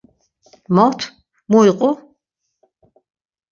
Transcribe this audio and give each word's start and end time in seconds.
Mot, 0.75 0.99
mu 1.49 1.59
iqu? 1.69 1.89